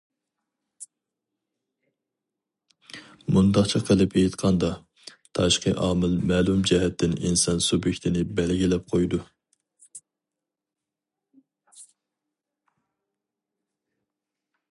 [3.35, 4.69] مۇنداقچە قىلىپ ئېيتقاندا،
[5.39, 9.23] تاشقى ئامىل مەلۇم جەھەتتىن ئىنسان سۇبيېكتىنى بەلگىلەپ قويىدۇ.